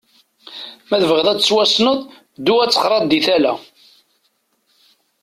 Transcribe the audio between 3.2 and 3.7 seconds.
tala.